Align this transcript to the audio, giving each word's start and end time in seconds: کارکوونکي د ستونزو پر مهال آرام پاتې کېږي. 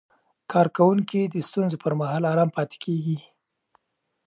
کارکوونکي 0.51 1.21
د 1.27 1.35
ستونزو 1.47 1.77
پر 1.83 1.93
مهال 1.99 2.23
آرام 2.31 2.49
پاتې 2.55 2.77
کېږي. 2.85 3.17